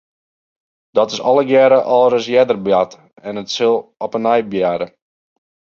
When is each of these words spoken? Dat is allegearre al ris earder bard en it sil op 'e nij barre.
Dat 0.99 1.13
is 1.15 1.21
allegearre 1.31 1.79
al 1.97 2.05
ris 2.11 2.27
earder 2.37 2.59
bard 2.67 2.91
en 3.27 3.33
it 3.43 3.49
sil 3.57 3.75
op 4.05 4.11
'e 4.15 4.19
nij 4.27 4.41
barre. 4.51 4.87